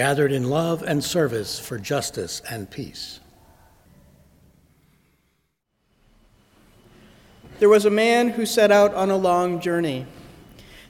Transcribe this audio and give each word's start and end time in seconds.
gathered 0.00 0.32
in 0.32 0.48
love 0.48 0.82
and 0.82 1.04
service 1.04 1.58
for 1.58 1.78
justice 1.78 2.40
and 2.48 2.70
peace. 2.70 3.20
There 7.58 7.68
was 7.68 7.84
a 7.84 7.90
man 7.90 8.30
who 8.30 8.46
set 8.46 8.72
out 8.72 8.94
on 8.94 9.10
a 9.10 9.16
long 9.18 9.60
journey. 9.60 10.06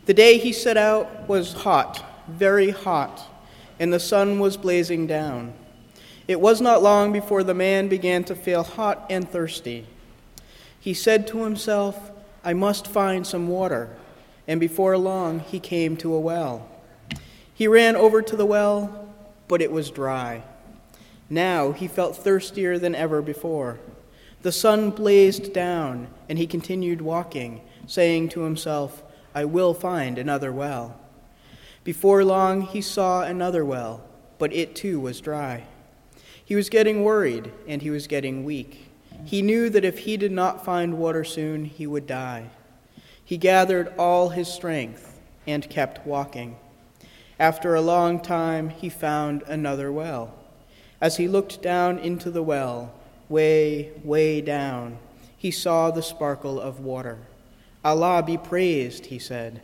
The 0.07 0.15
day 0.15 0.39
he 0.39 0.53
set 0.53 0.77
out 0.77 1.29
was 1.29 1.55
hot, 1.55 2.05
very 2.29 2.71
hot, 2.71 3.21
and 3.81 3.93
the 3.93 3.99
sun 3.99 4.39
was 4.39 4.57
blazing 4.57 5.09
down. 5.09 5.55
It 6.29 6.41
was 6.41 6.61
not 6.61 6.81
long 6.81 7.11
before 7.11 7.43
the 7.43 7.53
man 7.53 7.89
began 7.89 8.23
to 8.23 8.37
feel 8.37 8.63
hot 8.63 9.07
and 9.11 9.29
thirsty. 9.29 9.89
He 10.79 10.95
said 10.95 11.27
to 11.27 11.43
himself, 11.43 12.13
I 12.45 12.53
must 12.53 12.87
find 12.87 13.27
some 13.27 13.49
water. 13.49 13.89
And 14.47 14.61
before 14.61 14.97
long, 14.97 15.41
he 15.41 15.59
came 15.59 15.97
to 15.97 16.15
a 16.15 16.21
well. 16.21 16.69
He 17.61 17.69
ran 17.69 17.95
over 17.95 18.23
to 18.23 18.37
the 18.37 18.47
well, 18.47 19.13
but 19.47 19.61
it 19.61 19.71
was 19.71 19.91
dry. 19.91 20.45
Now 21.29 21.73
he 21.73 21.89
felt 21.89 22.17
thirstier 22.17 22.79
than 22.79 22.95
ever 22.95 23.21
before. 23.21 23.79
The 24.41 24.51
sun 24.51 24.89
blazed 24.89 25.53
down, 25.53 26.09
and 26.27 26.39
he 26.39 26.47
continued 26.47 27.03
walking, 27.03 27.61
saying 27.87 28.31
to 28.31 28.45
himself, 28.45 29.03
I 29.35 29.45
will 29.45 29.75
find 29.75 30.17
another 30.17 30.51
well. 30.51 30.99
Before 31.85 32.25
long, 32.25 32.63
he 32.63 32.81
saw 32.81 33.25
another 33.25 33.63
well, 33.63 34.05
but 34.39 34.55
it 34.55 34.75
too 34.75 34.99
was 34.99 35.21
dry. 35.21 35.65
He 36.43 36.55
was 36.55 36.71
getting 36.71 37.05
worried, 37.05 37.53
and 37.69 37.83
he 37.83 37.91
was 37.91 38.07
getting 38.07 38.43
weak. 38.43 38.91
He 39.27 39.43
knew 39.43 39.69
that 39.69 39.85
if 39.85 39.99
he 39.99 40.17
did 40.17 40.33
not 40.33 40.65
find 40.65 40.97
water 40.97 41.25
soon, 41.25 41.67
he 41.67 41.87
would 41.87 42.07
die. 42.07 42.49
He 43.23 43.37
gathered 43.37 43.93
all 43.99 44.31
his 44.31 44.49
strength 44.49 45.21
and 45.47 45.69
kept 45.69 46.07
walking. 46.07 46.57
After 47.41 47.75
a 47.75 47.81
long 47.81 48.21
time, 48.21 48.69
he 48.69 48.91
found 48.91 49.45
another 49.45 49.91
well. 49.91 50.35
As 51.01 51.17
he 51.17 51.27
looked 51.27 51.63
down 51.63 51.99
into 51.99 52.31
the 52.31 52.43
well, 52.43 52.93
way, 53.31 53.93
way 54.05 54.43
down, 54.43 54.99
he 55.39 55.51
saw 55.51 55.91
the 55.91 56.03
sparkle 56.03 56.61
of 56.61 56.81
water. 56.81 57.17
Allah 57.83 58.23
be 58.23 58.37
praised, 58.37 59.07
he 59.07 59.19
said. 59.19 59.63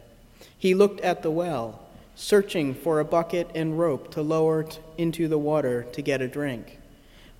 He 0.57 0.75
looked 0.75 1.03
at 1.03 1.23
the 1.23 1.31
well, 1.31 1.87
searching 2.15 2.73
for 2.73 2.99
a 2.99 3.05
bucket 3.05 3.51
and 3.55 3.79
rope 3.79 4.11
to 4.13 4.23
lower 4.23 4.63
it 4.63 4.81
into 4.97 5.29
the 5.29 5.37
water 5.37 5.83
to 5.93 6.01
get 6.01 6.23
a 6.23 6.29
drink. 6.29 6.79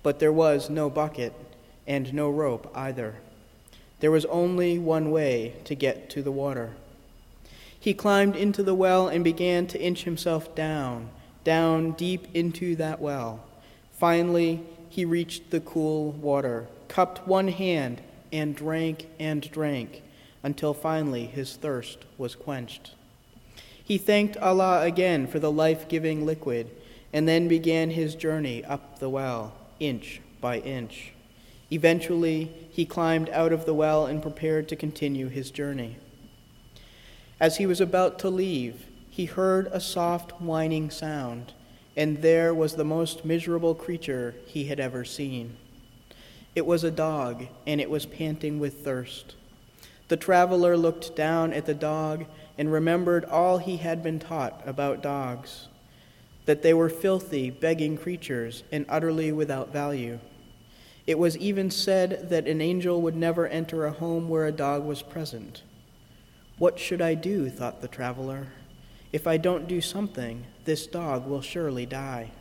But 0.03 0.19
there 0.19 0.31
was 0.31 0.69
no 0.69 0.87
bucket 0.87 1.33
and 1.87 2.13
no 2.13 2.29
rope 2.29 2.71
either. 2.75 3.15
There 4.01 4.11
was 4.11 4.25
only 4.25 4.77
one 4.77 5.09
way 5.09 5.55
to 5.63 5.73
get 5.73 6.11
to 6.11 6.21
the 6.21 6.31
water. 6.31 6.75
He 7.79 7.93
climbed 7.93 8.35
into 8.35 8.63
the 8.63 8.75
well 8.75 9.07
and 9.07 9.23
began 9.23 9.67
to 9.67 9.81
inch 9.81 10.03
himself 10.03 10.53
down, 10.55 11.09
down 11.43 11.91
deep 11.91 12.27
into 12.33 12.75
that 12.75 12.99
well. 12.99 13.43
Finally, 13.91 14.63
he 14.89 15.05
reached 15.05 15.51
the 15.51 15.59
cool 15.59 16.11
water, 16.11 16.67
cupped 16.87 17.27
one 17.27 17.47
hand, 17.49 18.01
and 18.31 18.55
drank 18.55 19.07
and 19.19 19.49
drank 19.51 20.01
until 20.43 20.73
finally 20.73 21.25
his 21.25 21.55
thirst 21.55 21.99
was 22.17 22.35
quenched. 22.35 22.91
He 23.83 23.97
thanked 23.97 24.37
Allah 24.37 24.83
again 24.83 25.27
for 25.27 25.39
the 25.39 25.51
life 25.51 25.87
giving 25.87 26.25
liquid 26.25 26.69
and 27.13 27.27
then 27.27 27.47
began 27.47 27.91
his 27.91 28.15
journey 28.15 28.63
up 28.65 28.99
the 28.99 29.09
well, 29.09 29.53
inch 29.79 30.21
by 30.41 30.59
inch. 30.59 31.13
Eventually, 31.71 32.51
he 32.69 32.85
climbed 32.85 33.29
out 33.29 33.53
of 33.53 33.65
the 33.65 33.73
well 33.73 34.05
and 34.05 34.21
prepared 34.21 34.67
to 34.69 34.75
continue 34.75 35.27
his 35.27 35.51
journey. 35.51 35.97
As 37.39 37.57
he 37.57 37.65
was 37.65 37.79
about 37.79 38.17
to 38.19 38.29
leave, 38.29 38.87
he 39.09 39.25
heard 39.25 39.67
a 39.67 39.79
soft 39.79 40.41
whining 40.41 40.89
sound, 40.89 41.53
and 41.95 42.21
there 42.21 42.53
was 42.53 42.75
the 42.75 42.83
most 42.83 43.25
miserable 43.25 43.75
creature 43.75 44.35
he 44.45 44.65
had 44.65 44.79
ever 44.79 45.05
seen. 45.05 45.55
It 46.55 46.65
was 46.65 46.83
a 46.83 46.91
dog, 46.91 47.45
and 47.67 47.79
it 47.79 47.89
was 47.89 48.07
panting 48.07 48.59
with 48.59 48.83
thirst. 48.83 49.35
The 50.07 50.17
traveler 50.17 50.75
looked 50.75 51.15
down 51.15 51.53
at 51.53 51.65
the 51.67 51.73
dog 51.75 52.25
and 52.57 52.71
remembered 52.71 53.25
all 53.25 53.59
he 53.59 53.77
had 53.77 54.01
been 54.01 54.19
taught 54.19 54.61
about 54.65 55.03
dogs 55.03 55.67
that 56.45 56.63
they 56.63 56.73
were 56.73 56.89
filthy, 56.89 57.51
begging 57.51 57.97
creatures 57.97 58.63
and 58.71 58.85
utterly 58.87 59.31
without 59.31 59.71
value. 59.71 60.17
It 61.05 61.19
was 61.19 61.37
even 61.37 61.69
said 61.69 62.29
that 62.29 62.47
an 62.47 62.61
angel 62.61 63.01
would 63.01 63.15
never 63.15 63.47
enter 63.47 63.85
a 63.85 63.91
home 63.91 64.29
where 64.29 64.45
a 64.45 64.51
dog 64.51 64.85
was 64.85 65.01
present. 65.01 65.61
What 66.57 66.79
should 66.79 67.01
I 67.01 67.13
do? 67.13 67.49
thought 67.49 67.81
the 67.81 67.87
traveler. 67.87 68.47
If 69.13 69.27
I 69.27 69.37
don't 69.37 69.67
do 69.67 69.79
something, 69.79 70.45
this 70.65 70.87
dog 70.87 71.27
will 71.27 71.41
surely 71.41 71.85
die. 71.85 72.31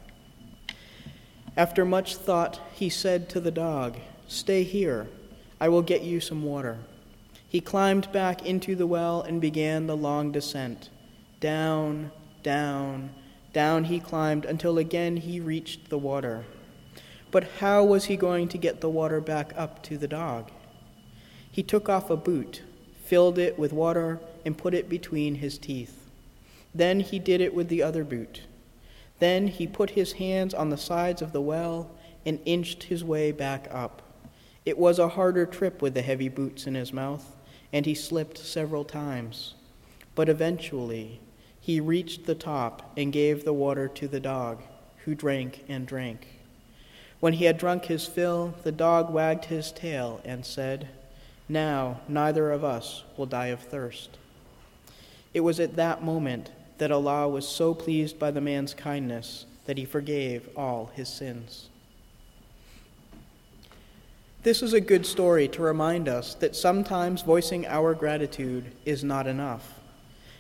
After 1.56 1.84
much 1.84 2.16
thought, 2.16 2.60
he 2.72 2.88
said 2.88 3.28
to 3.30 3.40
the 3.40 3.50
dog, 3.50 3.98
Stay 4.26 4.62
here. 4.62 5.08
I 5.60 5.68
will 5.68 5.82
get 5.82 6.02
you 6.02 6.20
some 6.20 6.42
water. 6.42 6.78
He 7.48 7.60
climbed 7.60 8.10
back 8.10 8.44
into 8.44 8.74
the 8.74 8.86
well 8.86 9.22
and 9.22 9.40
began 9.40 9.86
the 9.86 9.96
long 9.96 10.32
descent. 10.32 10.90
Down, 11.40 12.10
down, 12.42 13.10
down 13.52 13.84
he 13.84 14.00
climbed 14.00 14.44
until 14.44 14.78
again 14.78 15.16
he 15.18 15.40
reached 15.40 15.88
the 15.88 15.98
water. 15.98 16.44
But 17.30 17.44
how 17.60 17.84
was 17.84 18.06
he 18.06 18.16
going 18.16 18.48
to 18.48 18.58
get 18.58 18.80
the 18.80 18.90
water 18.90 19.20
back 19.20 19.52
up 19.56 19.82
to 19.84 19.96
the 19.96 20.08
dog? 20.08 20.50
He 21.50 21.62
took 21.62 21.88
off 21.88 22.10
a 22.10 22.16
boot 22.16 22.62
filled 23.06 23.38
it 23.38 23.58
with 23.58 23.72
water, 23.72 24.20
and 24.44 24.58
put 24.58 24.74
it 24.74 24.88
between 24.88 25.36
his 25.36 25.58
teeth. 25.58 26.08
Then 26.74 27.00
he 27.00 27.18
did 27.18 27.40
it 27.40 27.54
with 27.54 27.68
the 27.68 27.82
other 27.82 28.04
boot. 28.04 28.42
Then 29.18 29.48
he 29.48 29.66
put 29.66 29.90
his 29.90 30.14
hands 30.14 30.52
on 30.52 30.68
the 30.68 30.76
sides 30.76 31.22
of 31.22 31.32
the 31.32 31.40
well 31.40 31.90
and 32.26 32.40
inched 32.44 32.84
his 32.84 33.04
way 33.04 33.32
back 33.32 33.68
up. 33.70 34.02
It 34.64 34.76
was 34.76 34.98
a 34.98 35.10
harder 35.10 35.46
trip 35.46 35.80
with 35.80 35.94
the 35.94 36.02
heavy 36.02 36.28
boots 36.28 36.66
in 36.66 36.74
his 36.74 36.92
mouth, 36.92 37.36
and 37.72 37.86
he 37.86 37.94
slipped 37.94 38.38
several 38.38 38.84
times. 38.84 39.54
But 40.14 40.28
eventually, 40.28 41.20
he 41.60 41.80
reached 41.80 42.26
the 42.26 42.34
top 42.34 42.92
and 42.96 43.12
gave 43.12 43.44
the 43.44 43.52
water 43.52 43.88
to 43.88 44.08
the 44.08 44.20
dog, 44.20 44.62
who 45.04 45.14
drank 45.14 45.64
and 45.68 45.86
drank. 45.86 46.26
When 47.20 47.34
he 47.34 47.44
had 47.44 47.58
drunk 47.58 47.86
his 47.86 48.06
fill, 48.06 48.54
the 48.64 48.72
dog 48.72 49.12
wagged 49.12 49.46
his 49.46 49.72
tail 49.72 50.20
and 50.24 50.44
said, 50.44 50.88
now, 51.48 52.00
neither 52.08 52.50
of 52.50 52.64
us 52.64 53.04
will 53.16 53.26
die 53.26 53.46
of 53.46 53.60
thirst. 53.60 54.18
It 55.32 55.40
was 55.40 55.60
at 55.60 55.76
that 55.76 56.02
moment 56.02 56.50
that 56.78 56.90
Allah 56.90 57.28
was 57.28 57.46
so 57.46 57.74
pleased 57.74 58.18
by 58.18 58.30
the 58.30 58.40
man's 58.40 58.74
kindness 58.74 59.46
that 59.66 59.78
he 59.78 59.84
forgave 59.84 60.48
all 60.56 60.90
his 60.94 61.08
sins. 61.08 61.68
This 64.42 64.62
is 64.62 64.72
a 64.72 64.80
good 64.80 65.04
story 65.04 65.48
to 65.48 65.62
remind 65.62 66.08
us 66.08 66.34
that 66.34 66.54
sometimes 66.54 67.22
voicing 67.22 67.66
our 67.66 67.94
gratitude 67.94 68.66
is 68.84 69.02
not 69.02 69.26
enough. 69.26 69.80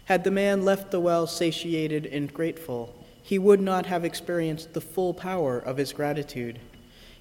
Had 0.04 0.22
the 0.22 0.30
man 0.30 0.64
left 0.64 0.92
the 0.92 1.00
well 1.00 1.26
satiated 1.26 2.06
and 2.06 2.32
grateful, 2.32 2.94
he 3.20 3.38
would 3.38 3.60
not 3.60 3.86
have 3.86 4.04
experienced 4.04 4.72
the 4.72 4.80
full 4.80 5.12
power 5.12 5.58
of 5.58 5.76
his 5.76 5.92
gratitude. 5.92 6.60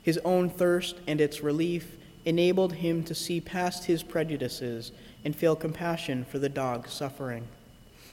His 0.02 0.20
own 0.20 0.52
thirst 0.52 0.98
and 1.08 1.20
its 1.20 1.42
relief 1.42 1.98
enabled 2.26 2.74
him 2.74 3.04
to 3.04 3.16
see 3.16 3.40
past 3.40 3.86
his 3.86 4.04
prejudices 4.04 4.92
and 5.24 5.36
feel 5.36 5.56
compassion 5.56 6.26
for 6.26 6.40
the 6.40 6.50
dog 6.50 6.88
suffering. 6.88 7.48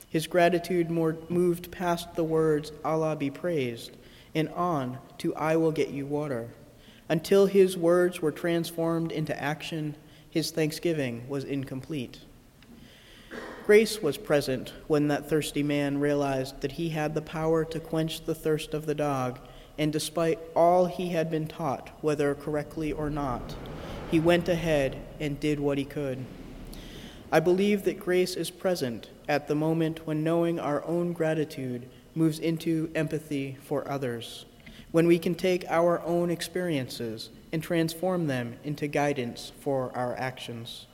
His 0.08 0.26
gratitude 0.26 0.90
more 0.90 1.16
moved 1.30 1.70
past 1.70 2.14
the 2.14 2.24
words, 2.24 2.70
Allah 2.84 3.16
be 3.16 3.30
praised, 3.30 3.96
and 4.34 4.48
on 4.50 4.98
to, 5.18 5.34
I 5.34 5.56
will 5.56 5.72
get 5.72 5.88
you 5.88 6.04
water. 6.04 6.50
Until 7.08 7.46
his 7.46 7.76
words 7.76 8.20
were 8.20 8.32
transformed 8.32 9.10
into 9.10 9.40
action, 9.42 9.96
his 10.28 10.50
thanksgiving 10.50 11.26
was 11.28 11.44
incomplete. 11.44 12.20
Grace 13.64 14.02
was 14.02 14.18
present 14.18 14.72
when 14.86 15.08
that 15.08 15.28
thirsty 15.28 15.62
man 15.62 16.00
realized 16.00 16.60
that 16.60 16.72
he 16.72 16.88
had 16.90 17.14
the 17.14 17.22
power 17.22 17.64
to 17.64 17.80
quench 17.80 18.24
the 18.24 18.34
thirst 18.34 18.74
of 18.74 18.86
the 18.86 18.94
dog, 18.94 19.38
and 19.78 19.92
despite 19.92 20.38
all 20.54 20.86
he 20.86 21.10
had 21.10 21.30
been 21.30 21.46
taught, 21.46 21.90
whether 22.00 22.34
correctly 22.34 22.92
or 22.92 23.08
not, 23.08 23.54
he 24.12 24.20
went 24.20 24.46
ahead 24.46 24.94
and 25.18 25.40
did 25.40 25.58
what 25.58 25.78
he 25.78 25.84
could. 25.86 26.22
I 27.32 27.40
believe 27.40 27.84
that 27.84 27.98
grace 27.98 28.36
is 28.36 28.50
present 28.50 29.08
at 29.26 29.48
the 29.48 29.54
moment 29.54 30.06
when 30.06 30.22
knowing 30.22 30.60
our 30.60 30.84
own 30.84 31.14
gratitude 31.14 31.88
moves 32.14 32.38
into 32.38 32.90
empathy 32.94 33.56
for 33.62 33.90
others, 33.90 34.44
when 34.90 35.06
we 35.06 35.18
can 35.18 35.34
take 35.34 35.64
our 35.70 36.02
own 36.02 36.28
experiences 36.28 37.30
and 37.52 37.62
transform 37.62 38.26
them 38.26 38.56
into 38.64 38.86
guidance 38.86 39.50
for 39.60 39.90
our 39.96 40.14
actions. 40.18 40.86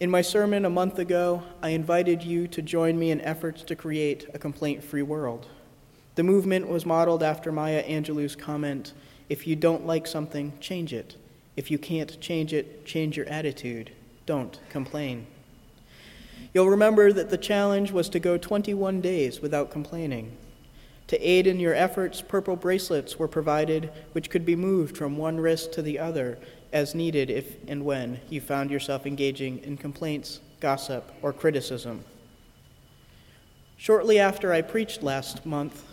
In 0.00 0.10
my 0.10 0.22
sermon 0.22 0.64
a 0.64 0.70
month 0.70 0.98
ago, 0.98 1.42
I 1.62 1.70
invited 1.70 2.22
you 2.22 2.48
to 2.48 2.62
join 2.62 2.98
me 2.98 3.10
in 3.10 3.20
efforts 3.20 3.62
to 3.64 3.76
create 3.76 4.26
a 4.32 4.38
complaint 4.38 4.82
free 4.82 5.02
world. 5.02 5.46
The 6.14 6.22
movement 6.22 6.68
was 6.68 6.86
modeled 6.86 7.22
after 7.22 7.52
Maya 7.52 7.84
Angelou's 7.84 8.34
comment 8.34 8.94
if 9.28 9.46
you 9.46 9.56
don't 9.56 9.86
like 9.86 10.06
something, 10.06 10.52
change 10.60 10.92
it. 10.92 11.16
If 11.56 11.70
you 11.70 11.78
can't 11.78 12.20
change 12.20 12.52
it, 12.52 12.86
change 12.86 13.16
your 13.16 13.26
attitude. 13.26 13.90
Don't 14.26 14.58
complain. 14.70 15.26
You'll 16.54 16.70
remember 16.70 17.12
that 17.12 17.30
the 17.30 17.38
challenge 17.38 17.90
was 17.90 18.08
to 18.10 18.20
go 18.20 18.38
21 18.38 19.00
days 19.00 19.40
without 19.40 19.70
complaining. 19.70 20.36
To 21.08 21.18
aid 21.18 21.46
in 21.46 21.58
your 21.58 21.74
efforts, 21.74 22.20
purple 22.20 22.56
bracelets 22.56 23.18
were 23.18 23.28
provided, 23.28 23.90
which 24.12 24.30
could 24.30 24.44
be 24.44 24.56
moved 24.56 24.96
from 24.96 25.16
one 25.16 25.38
wrist 25.38 25.72
to 25.72 25.82
the 25.82 25.98
other 25.98 26.38
as 26.72 26.94
needed 26.94 27.30
if 27.30 27.56
and 27.66 27.84
when 27.84 28.20
you 28.28 28.40
found 28.40 28.70
yourself 28.70 29.06
engaging 29.06 29.58
in 29.64 29.76
complaints, 29.78 30.40
gossip, 30.60 31.10
or 31.22 31.32
criticism. 31.32 32.04
Shortly 33.78 34.18
after 34.18 34.52
I 34.52 34.60
preached 34.60 35.02
last 35.02 35.46
month, 35.46 35.84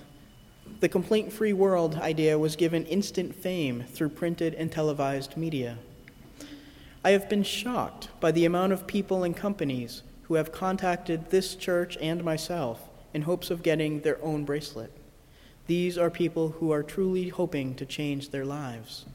the 0.79 0.89
complaint 0.89 1.31
free 1.31 1.53
world 1.53 1.95
idea 1.95 2.38
was 2.38 2.56
given 2.56 2.85
instant 2.85 3.33
fame 3.33 3.83
through 3.83 4.09
printed 4.09 4.53
and 4.53 4.71
televised 4.71 5.38
media. 5.38 5.77
I 7.03 7.12
have 7.12 7.29
been 7.29 7.44
shocked 7.44 8.09
by 8.19 8.31
the 8.31 8.45
amount 8.45 8.73
of 8.73 8.88
people 8.88 9.23
and 9.23 9.35
companies 9.35 10.03
who 10.23 10.35
have 10.35 10.51
contacted 10.51 11.29
this 11.29 11.56
church 11.56 11.97
and 12.01 12.23
myself 12.23 12.89
in 13.13 13.21
hopes 13.21 13.51
of 13.51 13.63
getting 13.63 14.01
their 14.01 14.21
own 14.23 14.44
bracelet. 14.44 14.91
These 15.67 15.97
are 15.97 16.09
people 16.09 16.50
who 16.50 16.71
are 16.71 16.83
truly 16.83 17.29
hoping 17.29 17.75
to 17.75 17.85
change 17.85 18.29
their 18.29 18.45
lives. 18.45 19.06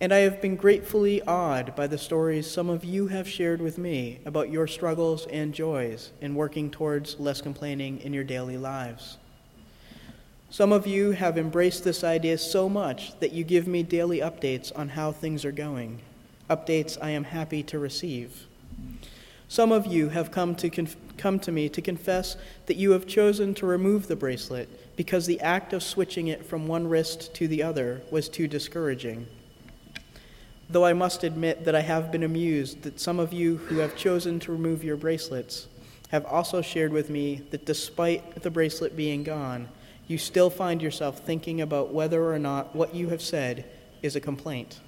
And 0.00 0.12
I 0.12 0.18
have 0.18 0.42
been 0.42 0.56
gratefully 0.56 1.22
awed 1.22 1.76
by 1.76 1.86
the 1.86 1.98
stories 1.98 2.50
some 2.50 2.68
of 2.68 2.84
you 2.84 3.06
have 3.08 3.28
shared 3.28 3.60
with 3.62 3.78
me 3.78 4.20
about 4.24 4.50
your 4.50 4.66
struggles 4.66 5.26
and 5.26 5.54
joys 5.54 6.10
in 6.20 6.34
working 6.34 6.70
towards 6.70 7.18
less 7.20 7.40
complaining 7.40 8.00
in 8.00 8.12
your 8.12 8.24
daily 8.24 8.56
lives. 8.56 9.18
Some 10.54 10.70
of 10.70 10.86
you 10.86 11.10
have 11.10 11.36
embraced 11.36 11.82
this 11.82 12.04
idea 12.04 12.38
so 12.38 12.68
much 12.68 13.18
that 13.18 13.32
you 13.32 13.42
give 13.42 13.66
me 13.66 13.82
daily 13.82 14.18
updates 14.18 14.70
on 14.78 14.90
how 14.90 15.10
things 15.10 15.44
are 15.44 15.50
going 15.50 15.98
updates 16.48 16.96
I 17.02 17.10
am 17.10 17.24
happy 17.24 17.64
to 17.64 17.78
receive. 17.80 18.46
Some 19.48 19.72
of 19.72 19.84
you 19.84 20.10
have 20.10 20.30
come 20.30 20.54
to, 20.54 20.70
conf- 20.70 20.96
come 21.16 21.40
to 21.40 21.50
me 21.50 21.68
to 21.70 21.82
confess 21.82 22.36
that 22.66 22.76
you 22.76 22.92
have 22.92 23.08
chosen 23.08 23.52
to 23.54 23.66
remove 23.66 24.06
the 24.06 24.14
bracelet 24.14 24.68
because 24.96 25.26
the 25.26 25.40
act 25.40 25.72
of 25.72 25.82
switching 25.82 26.28
it 26.28 26.46
from 26.46 26.68
one 26.68 26.86
wrist 26.86 27.34
to 27.34 27.48
the 27.48 27.60
other 27.60 28.02
was 28.12 28.28
too 28.28 28.46
discouraging. 28.46 29.26
Though 30.70 30.86
I 30.86 30.92
must 30.92 31.24
admit 31.24 31.64
that 31.64 31.74
I 31.74 31.80
have 31.80 32.12
been 32.12 32.22
amused 32.22 32.82
that 32.82 33.00
some 33.00 33.18
of 33.18 33.32
you 33.32 33.56
who 33.56 33.78
have 33.78 33.96
chosen 33.96 34.38
to 34.38 34.52
remove 34.52 34.84
your 34.84 34.96
bracelets 34.96 35.66
have 36.10 36.24
also 36.24 36.62
shared 36.62 36.92
with 36.92 37.10
me 37.10 37.42
that 37.50 37.66
despite 37.66 38.40
the 38.44 38.52
bracelet 38.52 38.96
being 38.96 39.24
gone, 39.24 39.68
you 40.06 40.18
still 40.18 40.50
find 40.50 40.82
yourself 40.82 41.20
thinking 41.20 41.60
about 41.60 41.92
whether 41.92 42.32
or 42.32 42.38
not 42.38 42.74
what 42.74 42.94
you 42.94 43.08
have 43.08 43.22
said 43.22 43.64
is 44.02 44.16
a 44.16 44.20
complaint 44.20 44.80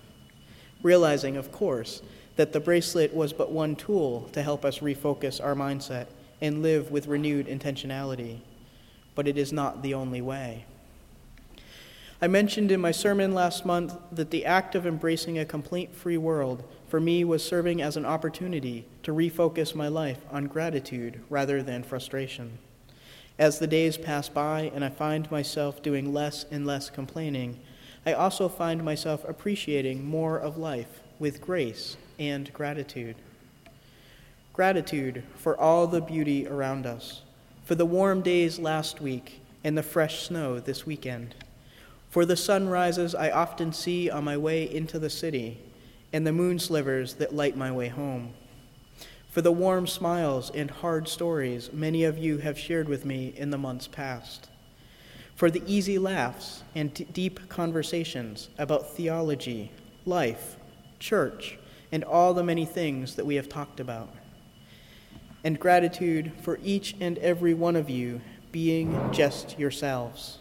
realizing, 0.83 1.37
of 1.37 1.53
course, 1.53 2.03
that 2.37 2.53
the 2.53 2.61
bracelet 2.61 3.15
was 3.15 3.33
but 3.33 3.51
one 3.51 3.77
tool 3.77 4.29
to 4.33 4.43
help 4.43 4.65
us 4.65 4.79
refocus 4.81 5.43
our 5.43 5.55
mindset 5.55 6.07
and 6.41 6.63
live 6.63 6.91
with 6.91 7.07
renewed 7.07 7.47
intentionality. 7.47 8.41
But 9.15 9.27
it 9.27 9.39
is 9.39 9.53
not 9.53 9.83
the 9.83 9.95
only 9.95 10.21
way. 10.21 10.67
I 12.21 12.29
mentioned 12.29 12.71
in 12.71 12.81
my 12.81 12.93
sermon 12.93 13.35
last 13.35 13.67
month 13.67 13.95
that 14.13 14.31
the 14.31 14.47
act 14.47 14.75
of 14.75 14.87
embracing 14.87 15.39
a 15.39 15.45
complaint 15.45 15.95
free 15.95 16.17
world 16.17 16.63
for 16.89 17.01
me 17.01 17.25
was 17.25 17.45
serving 17.45 17.83
as 17.83 17.97
an 17.97 18.07
opportunity 18.07 18.87
to 19.03 19.13
refocus 19.13 19.75
my 19.75 19.89
life 19.89 20.21
on 20.31 20.47
gratitude 20.47 21.21
rather 21.29 21.63
than 21.63 21.83
frustration. 21.83 22.59
As 23.39 23.59
the 23.59 23.67
days 23.67 23.99
pass 23.99 24.29
by 24.31 24.71
and 24.75 24.83
I 24.83 24.89
find 24.89 25.31
myself 25.31 25.83
doing 25.83 26.13
less 26.13 26.47
and 26.51 26.67
less 26.67 26.89
complaining, 26.89 27.59
I 28.07 28.15
also 28.15 28.49
find 28.49 28.83
myself 28.83 29.29
appreciating 29.29 30.05
more 30.05 30.39
of 30.39 30.57
life 30.57 31.01
with 31.19 31.41
grace 31.41 31.97
and 32.19 32.51
gratitude. 32.53 33.17
Gratitude 34.55 35.23
for 35.37 35.59
all 35.59 35.87
the 35.87 36.01
beauty 36.01 36.47
around 36.47 36.87
us, 36.87 37.23
for 37.65 37.75
the 37.75 37.85
warm 37.85 38.23
days 38.23 38.59
last 38.59 39.03
week 39.03 39.41
and 39.63 39.77
the 39.77 39.83
fresh 39.83 40.23
snow 40.23 40.59
this 40.59 40.87
weekend, 40.87 41.35
for 42.09 42.25
the 42.25 42.37
sunrises 42.37 43.15
I 43.15 43.31
often 43.31 43.73
see 43.73 44.09
on 44.09 44.25
my 44.25 44.39
way 44.39 44.63
into 44.63 44.99
the 44.99 45.11
city 45.11 45.61
and 46.11 46.27
the 46.27 46.33
moon 46.33 46.59
slivers 46.59 47.15
that 47.15 47.35
light 47.35 47.57
my 47.57 47.71
way 47.71 47.89
home, 47.89 48.33
for 49.37 49.43
the 49.43 49.53
warm 49.53 49.87
smiles 49.87 50.51
and 50.55 50.71
hard 50.71 51.07
stories 51.07 51.71
many 51.71 52.05
of 52.05 52.17
you 52.17 52.39
have 52.39 52.59
shared 52.59 52.89
with 52.89 53.05
me 53.05 53.35
in 53.37 53.51
the 53.51 53.59
months 53.59 53.87
past 53.87 54.49
for 55.35 55.51
the 55.51 55.63
easy 55.67 55.99
laughs 55.99 56.63
and 56.75 56.95
d- 56.95 57.07
deep 57.13 57.47
conversations 57.51 58.49
about 58.57 58.97
theology, 58.97 59.71
life, 60.07 60.57
church, 60.99 61.59
and 61.93 62.03
all 62.03 62.33
the 62.33 62.43
many 62.43 62.65
things 62.65 63.15
that 63.15 63.27
we 63.27 63.35
have 63.35 63.47
talked 63.47 63.79
about. 63.79 64.09
And 65.45 65.61
gratitude 65.61 66.33
for 66.41 66.59
each 66.65 66.97
and 66.99 67.19
every 67.19 67.53
one 67.53 67.77
of 67.77 67.91
you 67.91 68.23
being 68.53 69.13
just 69.13 69.59
yourselves. 69.59 70.39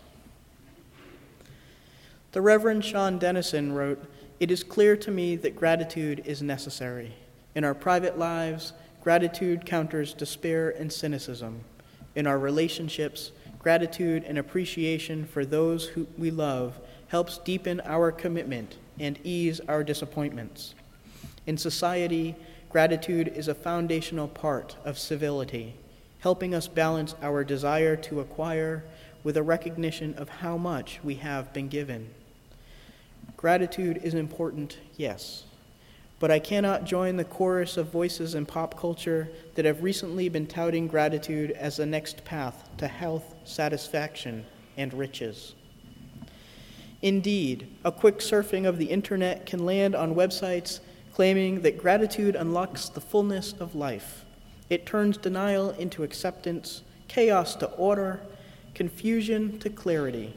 The 2.31 2.41
Reverend 2.41 2.85
Sean 2.85 3.19
Dennison 3.19 3.73
wrote, 3.73 4.01
It 4.39 4.51
is 4.51 4.63
clear 4.63 4.95
to 4.95 5.11
me 5.11 5.35
that 5.35 5.57
gratitude 5.57 6.23
is 6.25 6.41
necessary. 6.41 7.13
In 7.55 7.65
our 7.65 7.73
private 7.73 8.17
lives, 8.17 8.71
gratitude 9.05 9.67
counters 9.67 10.15
despair 10.15 10.71
and 10.71 10.91
cynicism. 10.91 11.63
In 12.15 12.25
our 12.25 12.39
relationships, 12.39 13.31
gratitude, 13.59 14.23
and 14.23 14.39
appreciation 14.39 15.27
for 15.27 15.45
those 15.45 15.85
who 15.89 16.07
we 16.17 16.31
love 16.31 16.79
helps 17.09 17.37
deepen 17.37 17.79
our 17.85 18.11
commitment 18.11 18.77
and 18.99 19.19
ease 19.23 19.61
our 19.67 19.83
disappointments. 19.83 20.73
In 21.45 21.55
society, 21.55 22.35
gratitude 22.67 23.27
is 23.27 23.47
a 23.47 23.53
foundational 23.53 24.27
part 24.27 24.75
of 24.83 24.97
civility, 24.97 25.75
helping 26.21 26.55
us 26.55 26.67
balance 26.67 27.13
our 27.21 27.43
desire 27.43 27.95
to 27.95 28.21
acquire 28.21 28.83
with 29.23 29.37
a 29.37 29.43
recognition 29.43 30.15
of 30.15 30.29
how 30.29 30.57
much 30.57 30.99
we 31.03 31.13
have 31.13 31.53
been 31.53 31.67
given. 31.67 32.09
Gratitude 33.37 34.01
is 34.01 34.15
important, 34.15 34.79
yes, 34.97 35.43
but 36.19 36.31
I 36.31 36.39
cannot 36.39 36.85
join 36.85 37.17
the 37.17 37.23
chorus 37.23 37.77
of 37.77 37.91
voices 37.91 38.35
in 38.35 38.45
pop 38.45 38.79
culture 38.79 39.29
that 39.55 39.65
have 39.65 39.83
recently 39.83 40.29
been 40.29 40.47
touting 40.47 40.87
gratitude 40.87 41.51
as 41.51 41.77
the 41.77 41.85
next 41.85 42.23
path 42.23 42.69
to 42.77 42.87
health, 42.87 43.35
satisfaction, 43.43 44.45
and 44.77 44.93
riches. 44.93 45.55
Indeed, 47.01 47.67
a 47.83 47.91
quick 47.91 48.19
surfing 48.19 48.65
of 48.65 48.77
the 48.77 48.85
internet 48.85 49.45
can 49.45 49.65
land 49.65 49.93
on 49.95 50.15
websites 50.15 50.79
claiming 51.13 51.61
that 51.61 51.77
gratitude 51.77 52.35
unlocks 52.35 52.89
the 52.89 52.99
fullness 52.99 53.53
of 53.53 53.73
life. 53.73 54.25
It 54.69 54.85
turns 54.85 55.17
denial 55.17 55.69
into 55.71 56.03
acceptance, 56.03 56.81
chaos 57.07 57.55
to 57.55 57.67
order, 57.67 58.19
confusion 58.73 59.57
to 59.59 59.69
clarity. 59.69 60.33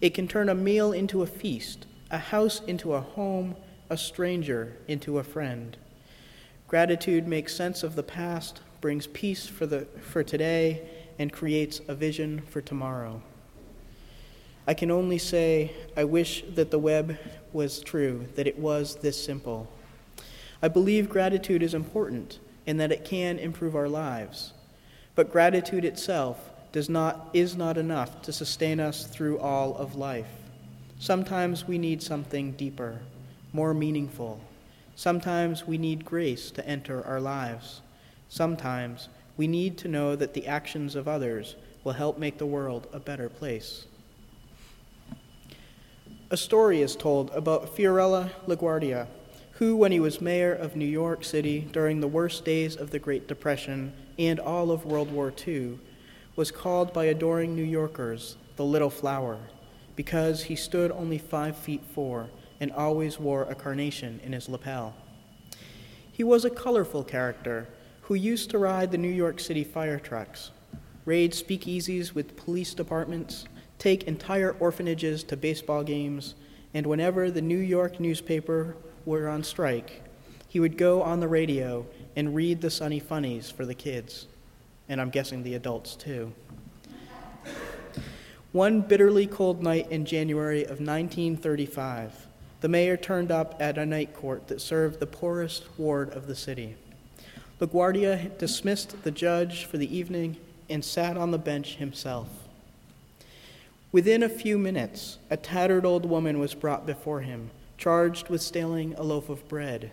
It 0.00 0.14
can 0.14 0.26
turn 0.26 0.48
a 0.48 0.54
meal 0.54 0.92
into 0.92 1.22
a 1.22 1.26
feast, 1.26 1.86
a 2.10 2.18
house 2.18 2.60
into 2.66 2.94
a 2.94 3.00
home, 3.00 3.54
a 3.90 3.96
stranger 3.96 4.76
into 4.86 5.18
a 5.18 5.24
friend. 5.24 5.76
Gratitude 6.68 7.26
makes 7.26 7.54
sense 7.54 7.82
of 7.82 7.96
the 7.96 8.02
past, 8.04 8.60
brings 8.80 9.08
peace 9.08 9.48
for, 9.48 9.66
the, 9.66 9.86
for 10.00 10.22
today, 10.22 10.88
and 11.18 11.32
creates 11.32 11.80
a 11.88 11.94
vision 11.94 12.40
for 12.48 12.60
tomorrow. 12.60 13.20
I 14.68 14.74
can 14.74 14.92
only 14.92 15.18
say, 15.18 15.74
I 15.96 16.04
wish 16.04 16.44
that 16.54 16.70
the 16.70 16.78
web 16.78 17.18
was 17.52 17.80
true, 17.80 18.26
that 18.36 18.46
it 18.46 18.56
was 18.56 18.96
this 18.96 19.22
simple. 19.22 19.68
I 20.62 20.68
believe 20.68 21.08
gratitude 21.08 21.62
is 21.62 21.74
important 21.74 22.38
and 22.68 22.78
that 22.78 22.92
it 22.92 23.04
can 23.04 23.40
improve 23.40 23.74
our 23.74 23.88
lives. 23.88 24.52
But 25.16 25.32
gratitude 25.32 25.84
itself 25.84 26.38
does 26.70 26.88
not, 26.88 27.30
is 27.32 27.56
not 27.56 27.76
enough 27.76 28.22
to 28.22 28.32
sustain 28.32 28.78
us 28.78 29.08
through 29.08 29.40
all 29.40 29.76
of 29.76 29.96
life. 29.96 30.30
Sometimes 31.00 31.66
we 31.66 31.78
need 31.78 32.00
something 32.00 32.52
deeper 32.52 33.00
more 33.52 33.74
meaningful. 33.74 34.40
Sometimes 34.96 35.66
we 35.66 35.78
need 35.78 36.04
grace 36.04 36.50
to 36.52 36.66
enter 36.66 37.04
our 37.04 37.20
lives. 37.20 37.80
Sometimes 38.28 39.08
we 39.36 39.46
need 39.46 39.78
to 39.78 39.88
know 39.88 40.14
that 40.14 40.34
the 40.34 40.46
actions 40.46 40.94
of 40.94 41.08
others 41.08 41.56
will 41.82 41.92
help 41.92 42.18
make 42.18 42.38
the 42.38 42.46
world 42.46 42.86
a 42.92 43.00
better 43.00 43.28
place. 43.28 43.86
A 46.30 46.36
story 46.36 46.82
is 46.82 46.94
told 46.94 47.30
about 47.30 47.74
Fiorello 47.74 48.30
LaGuardia, 48.46 49.06
who, 49.52 49.74
when 49.74 49.90
he 49.90 49.98
was 49.98 50.20
mayor 50.20 50.52
of 50.52 50.76
New 50.76 50.84
York 50.84 51.24
City 51.24 51.68
during 51.72 52.00
the 52.00 52.08
worst 52.08 52.44
days 52.44 52.76
of 52.76 52.90
the 52.90 52.98
Great 52.98 53.26
Depression 53.26 53.92
and 54.18 54.38
all 54.38 54.70
of 54.70 54.84
World 54.84 55.10
War 55.10 55.32
II, 55.46 55.78
was 56.36 56.50
called 56.50 56.92
by 56.92 57.06
adoring 57.06 57.56
New 57.56 57.64
Yorkers 57.64 58.36
the 58.56 58.64
Little 58.64 58.90
Flower 58.90 59.38
because 59.96 60.44
he 60.44 60.54
stood 60.54 60.92
only 60.92 61.18
five 61.18 61.56
feet 61.56 61.82
four 61.94 62.28
and 62.60 62.70
always 62.72 63.18
wore 63.18 63.44
a 63.44 63.54
carnation 63.54 64.20
in 64.22 64.32
his 64.32 64.48
lapel. 64.48 64.94
He 66.12 66.22
was 66.22 66.44
a 66.44 66.50
colorful 66.50 67.02
character 67.02 67.66
who 68.02 68.14
used 68.14 68.50
to 68.50 68.58
ride 68.58 68.90
the 68.90 68.98
New 68.98 69.08
York 69.08 69.40
City 69.40 69.64
fire 69.64 69.98
trucks, 69.98 70.50
raid 71.04 71.32
speakeasies 71.32 72.14
with 72.14 72.36
police 72.36 72.74
departments, 72.74 73.46
take 73.78 74.04
entire 74.04 74.52
orphanages 74.60 75.24
to 75.24 75.36
baseball 75.36 75.82
games, 75.82 76.34
and 76.74 76.86
whenever 76.86 77.30
the 77.30 77.40
New 77.40 77.58
York 77.58 77.98
newspaper 77.98 78.76
were 79.06 79.28
on 79.28 79.42
strike, 79.42 80.02
he 80.48 80.60
would 80.60 80.76
go 80.76 81.02
on 81.02 81.20
the 81.20 81.28
radio 81.28 81.86
and 82.16 82.34
read 82.34 82.60
the 82.60 82.70
Sunny 82.70 82.98
Funnies 82.98 83.50
for 83.50 83.64
the 83.64 83.74
kids, 83.74 84.26
and 84.88 85.00
I'm 85.00 85.10
guessing 85.10 85.42
the 85.42 85.54
adults 85.54 85.94
too. 85.94 86.32
One 88.52 88.80
bitterly 88.80 89.28
cold 89.28 89.62
night 89.62 89.90
in 89.92 90.04
January 90.04 90.64
of 90.64 90.80
1935, 90.80 92.26
the 92.60 92.68
mayor 92.68 92.96
turned 92.96 93.30
up 93.30 93.56
at 93.60 93.78
a 93.78 93.86
night 93.86 94.14
court 94.14 94.48
that 94.48 94.60
served 94.60 95.00
the 95.00 95.06
poorest 95.06 95.64
ward 95.78 96.10
of 96.12 96.26
the 96.26 96.34
city. 96.34 96.76
LaGuardia 97.60 98.36
dismissed 98.38 99.02
the 99.02 99.10
judge 99.10 99.64
for 99.64 99.78
the 99.78 99.94
evening 99.94 100.36
and 100.68 100.84
sat 100.84 101.16
on 101.16 101.30
the 101.30 101.38
bench 101.38 101.76
himself. 101.76 102.28
Within 103.92 104.22
a 104.22 104.28
few 104.28 104.56
minutes, 104.56 105.18
a 105.30 105.36
tattered 105.36 105.84
old 105.84 106.06
woman 106.06 106.38
was 106.38 106.54
brought 106.54 106.86
before 106.86 107.22
him, 107.22 107.50
charged 107.76 108.28
with 108.28 108.40
stealing 108.40 108.94
a 108.94 109.02
loaf 109.02 109.28
of 109.28 109.48
bread. 109.48 109.90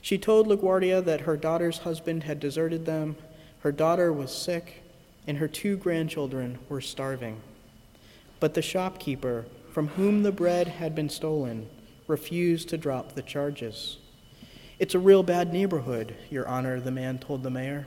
She 0.00 0.16
told 0.16 0.46
LaGuardia 0.46 1.04
that 1.04 1.22
her 1.22 1.36
daughter's 1.36 1.78
husband 1.78 2.24
had 2.24 2.40
deserted 2.40 2.86
them, 2.86 3.16
her 3.60 3.72
daughter 3.72 4.12
was 4.12 4.34
sick, 4.34 4.82
and 5.26 5.36
her 5.36 5.48
two 5.48 5.76
grandchildren 5.76 6.58
were 6.68 6.80
starving. 6.80 7.40
But 8.38 8.54
the 8.54 8.62
shopkeeper, 8.62 9.44
from 9.70 9.88
whom 9.88 10.22
the 10.22 10.32
bread 10.32 10.66
had 10.66 10.94
been 10.94 11.10
stolen, 11.10 11.68
refused 12.10 12.68
to 12.68 12.76
drop 12.76 13.14
the 13.14 13.22
charges. 13.22 13.98
It's 14.78 14.94
a 14.94 14.98
real 14.98 15.22
bad 15.22 15.52
neighborhood, 15.52 16.16
Your 16.28 16.46
Honor, 16.48 16.80
the 16.80 16.90
man 16.90 17.18
told 17.18 17.42
the 17.42 17.50
mayor. 17.50 17.86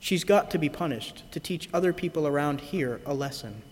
She's 0.00 0.24
got 0.24 0.50
to 0.50 0.58
be 0.58 0.70
punished 0.70 1.30
to 1.30 1.38
teach 1.38 1.68
other 1.72 1.92
people 1.92 2.26
around 2.26 2.60
here 2.60 3.00
a 3.04 3.12
lesson. 3.12 3.62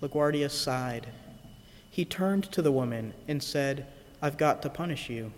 LaGuardia 0.00 0.50
sighed. 0.50 1.08
He 1.90 2.04
turned 2.04 2.44
to 2.52 2.62
the 2.62 2.72
woman 2.72 3.12
and 3.26 3.42
said, 3.42 3.86
I've 4.22 4.38
got 4.38 4.62
to 4.62 4.70
punish 4.70 5.10
you. 5.10 5.32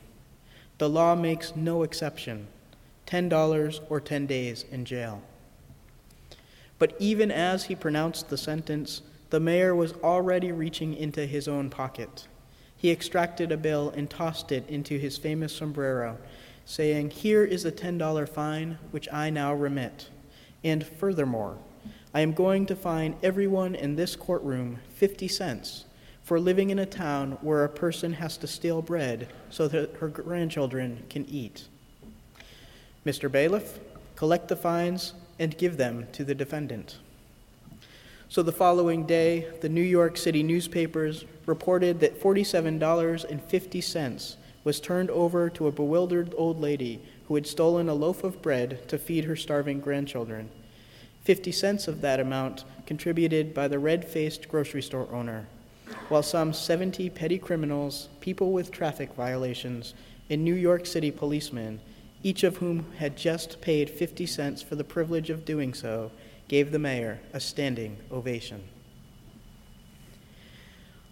The 0.79 0.89
law 0.89 1.15
makes 1.15 1.57
no 1.57 1.83
exception 1.83 2.49
$10 3.07 3.81
or 3.89 4.01
10 4.01 4.27
days 4.27 4.65
in 4.71 4.85
jail. 4.85 5.23
But 6.79 6.95
even 6.99 7.31
as 7.31 7.65
he 7.65 7.75
pronounced 7.75 8.29
the 8.29 8.37
sentence, 8.37 9.03
the 9.31 9.41
mayor 9.41 9.75
was 9.75 9.95
already 10.03 10.53
reaching 10.53 10.95
into 10.95 11.27
his 11.27 11.49
own 11.49 11.71
pocket. 11.71 12.27
He 12.85 12.91
extracted 12.91 13.51
a 13.51 13.57
bill 13.57 13.95
and 13.97 14.11
tossed 14.11 14.53
it 14.53 14.69
into 14.69 14.99
his 14.99 15.17
famous 15.17 15.57
sombrero, 15.57 16.19
saying, 16.67 17.13
Here 17.13 17.43
is 17.43 17.65
a 17.65 17.73
$10 17.73 18.29
fine, 18.29 18.77
which 18.91 19.11
I 19.11 19.31
now 19.31 19.55
remit. 19.55 20.11
And 20.63 20.87
furthermore, 20.87 21.57
I 22.13 22.21
am 22.21 22.35
going 22.35 22.67
to 22.67 22.77
fine 22.77 23.17
everyone 23.23 23.75
in 23.75 23.97
this 23.97 24.17
courtroom 24.17 24.81
50 24.97 25.29
cents 25.29 25.87
for 26.25 26.39
living 26.39 26.69
in 26.69 26.79
a 26.79 26.85
town 26.85 27.39
where 27.41 27.65
a 27.65 27.71
person 27.71 28.13
has 28.13 28.37
to 28.37 28.47
steal 28.47 28.83
bread 28.83 29.29
so 29.49 29.67
that 29.67 29.97
her 30.01 30.09
grandchildren 30.09 31.05
can 31.09 31.25
eat. 31.25 31.69
Mr. 33.07 33.33
Bailiff, 33.33 33.81
collect 34.15 34.49
the 34.49 34.57
fines 34.57 35.15
and 35.39 35.57
give 35.57 35.79
them 35.79 36.07
to 36.13 36.23
the 36.23 36.35
defendant. 36.35 36.99
So 38.35 38.43
the 38.43 38.51
following 38.51 39.07
day, 39.07 39.47
the 39.61 39.69
New 39.69 39.81
York 39.81 40.17
City 40.17 40.43
newspapers 40.43 41.25
reported 41.47 42.01
that 42.01 42.21
$47.50 42.21 44.37
was 44.65 44.81
turned 44.81 45.11
over 45.11 45.49
to 45.51 45.69
a 45.69 45.71
bewildered 45.71 46.35
old 46.37 46.61
lady 46.61 47.01
who 47.29 47.37
had 47.37 47.47
stolen 47.47 47.89
a 47.89 47.95
loaf 47.95 48.25
of 48.25 48.43
bread 48.43 48.89
to 48.89 48.99
feed 48.99 49.27
her 49.27 49.37
starving 49.37 49.79
grandchildren. 49.79 50.51
50 51.23 51.53
cents 51.53 51.87
of 51.87 52.01
that 52.01 52.19
amount 52.19 52.65
contributed 52.87 53.55
by 53.55 53.69
the 53.69 53.79
red 53.79 54.05
faced 54.05 54.49
grocery 54.49 54.83
store 54.83 55.07
owner, 55.13 55.47
while 56.09 56.25
some 56.25 56.53
70 56.53 57.11
petty 57.11 57.39
criminals, 57.39 58.09
people 58.19 58.51
with 58.51 58.73
traffic 58.73 59.15
violations, 59.15 59.95
and 60.29 60.43
New 60.43 60.57
York 60.57 60.87
City 60.87 61.13
policemen, 61.13 61.79
each 62.25 62.43
of 62.43 62.57
whom 62.57 62.85
had 62.97 63.17
just 63.17 63.61
paid 63.61 63.89
50 63.89 64.27
cents 64.27 64.61
for 64.61 64.75
the 64.75 64.83
privilege 64.83 65.31
of 65.31 65.45
doing 65.45 65.73
so, 65.73 66.11
gave 66.49 66.73
the 66.73 66.79
mayor 66.79 67.21
a 67.33 67.41
standing 67.41 67.97
ovation. 68.11 68.63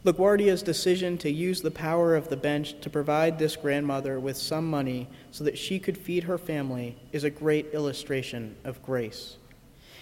LaGuardia's 0.05 0.65
decision 0.65 1.17
to 1.19 1.31
use 1.31 1.63
the 1.63 1.71
power 1.71 2.17
of 2.17 2.29
the 2.29 2.37
bench 2.37 2.81
to 2.81 2.91
provide 2.91 3.39
this 3.39 3.55
grandmother 3.55 4.19
with 4.19 4.37
some 4.37 4.69
money 4.69 5.09
so 5.31 5.45
that 5.45 5.57
she 5.57 5.79
could 5.79 5.97
feed 5.97 6.25
her 6.25 6.39
family 6.39 6.97
is 7.13 7.23
a 7.23 7.31
great 7.31 7.73
illustration 7.73 8.57
of 8.65 8.83
grace. 8.83 9.37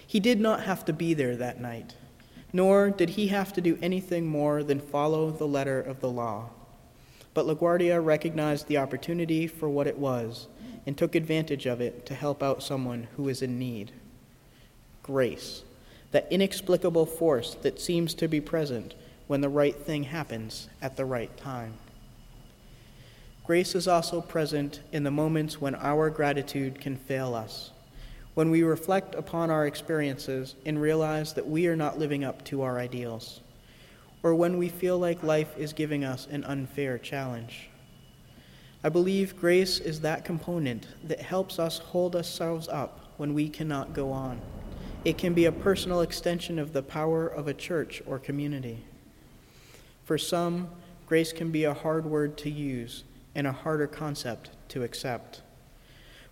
He 0.07 0.19
did 0.19 0.41
not 0.41 0.63
have 0.63 0.87
to 0.87 0.95
be 0.95 1.13
there 1.13 1.37
that 1.37 1.61
night, 1.61 1.97
nor 2.51 2.89
did 2.91 3.11
he 3.11 3.27
have 3.29 3.53
to 3.53 3.61
do 3.61 3.79
anything 3.83 4.27
more 4.27 4.65
than 4.65 4.81
follow 4.81 5.31
the 5.31 5.47
letter 5.47 5.81
of 5.81 6.01
the 6.01 6.11
law. 6.11 6.49
But 7.35 7.47
LaGuardia 7.47 8.03
recognized 8.03 8.69
the 8.69 8.79
opportunity 8.79 9.47
for 9.47 9.69
what 9.69 9.87
it 9.87 9.99
was 9.99 10.49
and 10.87 10.97
took 10.97 11.15
advantage 11.15 11.67
of 11.67 11.83
it 11.83 12.07
to 12.07 12.15
help 12.15 12.43
out 12.43 12.63
someone 12.63 13.07
who 13.17 13.29
is 13.29 13.43
in 13.43 13.59
need. 13.59 13.93
Grace, 15.03 15.63
that 16.13 16.27
inexplicable 16.31 17.07
force 17.07 17.55
that 17.63 17.81
seems 17.81 18.15
to 18.15 18.29
be 18.29 18.41
present 18.41 18.95
when 19.27 19.41
the 19.41 19.49
right 19.49 19.77
thing 19.77 20.05
happens 20.05 20.69
at 20.83 20.97
the 20.97 21.05
right 21.05 21.37
time. 21.37 21.75
Grace 23.45 23.75
is 23.75 23.89
also 23.89 24.21
present 24.21 24.81
in 24.93 25.03
the 25.05 25.11
moments 25.11 25.61
when 25.61 25.75
our 25.75 26.11
gratitude 26.11 26.81
can 26.81 26.97
fail 26.97 27.35
us 27.35 27.71
when 28.35 28.51
we 28.51 28.63
reflect 28.63 29.15
upon 29.15 29.51
our 29.51 29.67
experiences 29.67 30.55
and 30.65 30.81
realize 30.81 31.35
that 31.35 31.47
we 31.47 31.67
are 31.67 31.77
not 31.77 31.99
living 31.99 32.25
up 32.25 32.45
to 32.45 32.63
our 32.63 32.79
ideals, 32.79 33.41
or 34.23 34.35
when 34.35 34.57
we 34.57 34.69
feel 34.69 34.99
like 34.99 35.23
life 35.23 35.57
is 35.59 35.73
giving 35.73 36.05
us 36.05 36.27
an 36.31 36.45
unfair 36.45 36.97
challenge. 36.97 37.69
I 38.83 38.89
believe 38.89 39.39
grace 39.39 39.79
is 39.79 40.01
that 40.01 40.25
component 40.25 40.87
that 41.05 41.21
helps 41.21 41.59
us 41.59 41.79
hold 41.79 42.17
ourselves 42.17 42.69
up 42.69 43.13
when 43.17 43.35
we 43.35 43.49
cannot 43.49 43.93
go 43.93 44.11
on. 44.11 44.41
It 45.03 45.17
can 45.17 45.33
be 45.33 45.47
a 45.47 45.53
personal 45.53 46.03
extension 46.03 46.59
of 46.59 46.75
the 46.75 46.83
power 46.83 47.27
of 47.27 47.49
a 47.49 47.55
church 47.55 48.03
or 48.07 48.19
community. 48.19 48.85
For 50.05 50.19
some, 50.19 50.69
grace 51.07 51.33
can 51.33 51.51
be 51.51 51.65
a 51.65 51.73
hard 51.73 52.05
word 52.05 52.37
to 52.39 52.51
use 52.51 53.05
and 53.35 53.47
a 53.47 53.53
harder 53.53 53.87
concept 53.87 54.51
to 54.69 54.83
accept. 54.83 55.41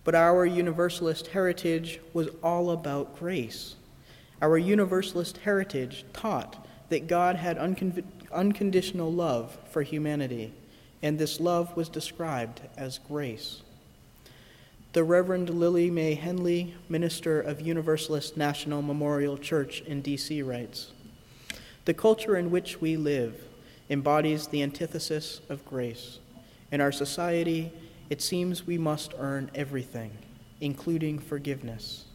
But 0.03 0.13
our 0.13 0.45
Universalist 0.45 1.27
heritage 1.27 1.99
was 2.13 2.29
all 2.43 2.69
about 2.69 3.17
grace. 3.17 3.75
Our 4.39 4.57
Universalist 4.57 5.37
heritage 5.37 6.05
taught 6.13 6.67
that 6.89 7.07
God 7.07 7.37
had 7.37 7.57
uncon- 7.57 8.03
unconditional 8.31 9.11
love 9.11 9.57
for 9.71 9.81
humanity, 9.81 10.53
and 11.01 11.17
this 11.17 11.39
love 11.39 11.75
was 11.75 11.89
described 11.89 12.61
as 12.77 12.99
grace. 12.99 13.63
The 14.91 15.03
Reverend 15.03 15.51
Lily 15.51 15.91
Mae 15.91 16.15
Henley, 16.15 16.73
minister 16.89 17.39
of 17.39 17.61
Universalist 17.61 18.35
National 18.35 18.81
Memorial 18.81 19.37
Church 19.37 19.81
in 19.81 20.01
D.C., 20.01 20.41
writes 20.41 20.93
The 21.85 21.93
culture 21.93 22.35
in 22.35 22.49
which 22.49 22.81
we 22.81 22.97
live 22.97 23.39
embodies 23.91 24.47
the 24.47 24.63
antithesis 24.63 25.41
of 25.47 25.63
grace. 25.63 26.17
In 26.71 26.81
our 26.81 26.91
society, 26.91 27.71
it 28.09 28.19
seems 28.19 28.65
we 28.65 28.79
must 28.79 29.13
earn 29.19 29.51
everything, 29.53 30.09
including 30.59 31.19
forgiveness. 31.19 32.05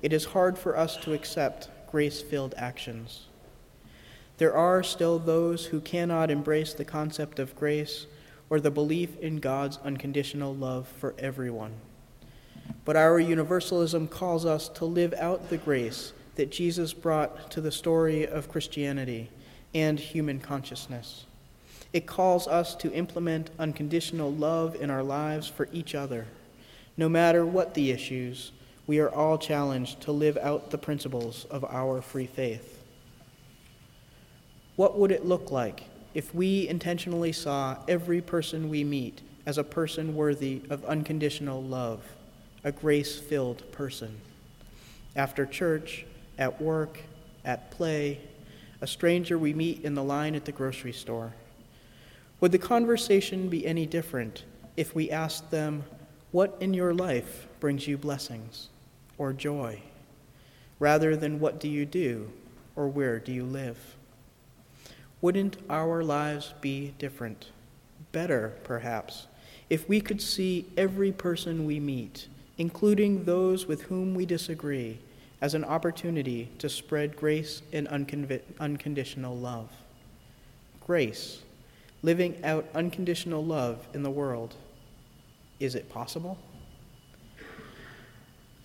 It 0.00 0.12
is 0.12 0.26
hard 0.26 0.56
for 0.56 0.76
us 0.76 0.96
to 0.98 1.12
accept 1.12 1.68
grace 1.90 2.22
filled 2.22 2.54
actions. 2.56 3.26
There 4.38 4.54
are 4.54 4.84
still 4.84 5.18
those 5.18 5.66
who 5.66 5.80
cannot 5.80 6.30
embrace 6.30 6.74
the 6.74 6.84
concept 6.84 7.40
of 7.40 7.56
grace 7.56 8.06
or 8.48 8.60
the 8.60 8.70
belief 8.70 9.18
in 9.18 9.40
God's 9.40 9.78
unconditional 9.78 10.54
love 10.54 10.86
for 10.86 11.16
everyone. 11.18 11.72
But 12.84 12.96
our 12.96 13.18
universalism 13.18 14.08
calls 14.08 14.44
us 14.44 14.68
to 14.70 14.84
live 14.84 15.14
out 15.14 15.48
the 15.48 15.58
grace 15.58 16.12
that 16.36 16.50
Jesus 16.50 16.92
brought 16.92 17.50
to 17.50 17.60
the 17.60 17.72
story 17.72 18.26
of 18.26 18.48
Christianity 18.48 19.30
and 19.74 19.98
human 19.98 20.40
consciousness. 20.40 21.26
It 21.92 22.06
calls 22.06 22.46
us 22.46 22.74
to 22.76 22.92
implement 22.92 23.50
unconditional 23.58 24.32
love 24.32 24.76
in 24.76 24.90
our 24.90 25.02
lives 25.02 25.48
for 25.48 25.68
each 25.72 25.94
other. 25.94 26.26
No 26.96 27.08
matter 27.08 27.44
what 27.44 27.74
the 27.74 27.90
issues, 27.90 28.52
we 28.86 29.00
are 29.00 29.10
all 29.10 29.38
challenged 29.38 30.00
to 30.02 30.12
live 30.12 30.36
out 30.38 30.70
the 30.70 30.78
principles 30.78 31.46
of 31.50 31.64
our 31.64 32.00
free 32.00 32.26
faith. 32.26 32.82
What 34.76 34.98
would 34.98 35.10
it 35.10 35.26
look 35.26 35.50
like 35.50 35.84
if 36.14 36.34
we 36.34 36.68
intentionally 36.68 37.32
saw 37.32 37.76
every 37.86 38.20
person 38.20 38.68
we 38.68 38.82
meet 38.82 39.20
as 39.46 39.58
a 39.58 39.64
person 39.64 40.14
worthy 40.14 40.62
of 40.70 40.84
unconditional 40.84 41.62
love, 41.62 42.02
a 42.64 42.72
grace 42.72 43.18
filled 43.18 43.70
person. 43.72 44.20
After 45.16 45.46
church, 45.46 46.04
at 46.38 46.60
work, 46.60 46.98
at 47.44 47.70
play, 47.70 48.20
a 48.80 48.86
stranger 48.86 49.38
we 49.38 49.52
meet 49.52 49.82
in 49.82 49.94
the 49.94 50.04
line 50.04 50.34
at 50.34 50.44
the 50.44 50.52
grocery 50.52 50.92
store. 50.92 51.32
Would 52.40 52.52
the 52.52 52.58
conversation 52.58 53.48
be 53.48 53.66
any 53.66 53.86
different 53.86 54.44
if 54.76 54.94
we 54.94 55.10
asked 55.10 55.50
them, 55.50 55.84
What 56.32 56.56
in 56.60 56.72
your 56.72 56.94
life 56.94 57.46
brings 57.60 57.86
you 57.86 57.98
blessings 57.98 58.68
or 59.18 59.32
joy? 59.32 59.82
rather 60.80 61.14
than 61.14 61.38
what 61.38 61.60
do 61.60 61.68
you 61.68 61.86
do 61.86 62.28
or 62.74 62.88
where 62.88 63.20
do 63.20 63.30
you 63.30 63.44
live? 63.44 63.78
Wouldn't 65.20 65.58
our 65.68 66.02
lives 66.02 66.54
be 66.60 66.94
different, 66.98 67.50
better 68.10 68.54
perhaps, 68.64 69.28
if 69.68 69.88
we 69.88 70.00
could 70.00 70.20
see 70.20 70.66
every 70.76 71.12
person 71.12 71.66
we 71.66 71.78
meet, 71.78 72.26
including 72.60 73.24
those 73.24 73.66
with 73.66 73.80
whom 73.84 74.14
we 74.14 74.26
disagree, 74.26 74.98
as 75.40 75.54
an 75.54 75.64
opportunity 75.64 76.50
to 76.58 76.68
spread 76.68 77.16
grace 77.16 77.62
and 77.72 77.88
unconditional 77.88 79.34
love? 79.34 79.70
Grace, 80.86 81.40
living 82.02 82.38
out 82.44 82.66
unconditional 82.74 83.42
love 83.42 83.88
in 83.94 84.02
the 84.02 84.10
world. 84.10 84.54
Is 85.58 85.74
it 85.74 85.88
possible? 85.88 86.36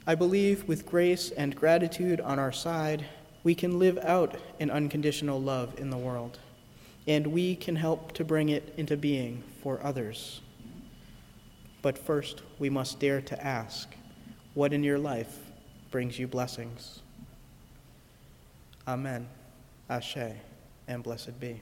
I 0.05 0.13
believe 0.13 0.67
with 0.67 0.85
grace 0.85 1.31
and 1.31 1.55
gratitude 1.55 2.19
on 2.19 2.37
our 2.37 2.51
side, 2.51 3.05
we 3.45 3.55
can 3.55 3.79
live 3.79 3.97
out 3.99 4.35
an 4.59 4.71
unconditional 4.71 5.41
love 5.41 5.79
in 5.79 5.89
the 5.89 5.97
world, 5.97 6.37
and 7.07 7.27
we 7.27 7.55
can 7.55 7.77
help 7.77 8.11
to 8.15 8.25
bring 8.25 8.49
it 8.49 8.73
into 8.75 8.97
being 8.97 9.41
for 9.63 9.79
others. 9.81 10.41
But 11.85 11.99
first, 11.99 12.41
we 12.57 12.71
must 12.71 12.99
dare 12.99 13.21
to 13.21 13.45
ask 13.45 13.87
what 14.55 14.73
in 14.73 14.83
your 14.83 14.97
life 14.97 15.37
brings 15.91 16.17
you 16.17 16.25
blessings? 16.25 17.01
Amen. 18.87 19.27
Ashe, 19.87 20.33
and 20.87 21.03
blessed 21.03 21.39
be. 21.39 21.61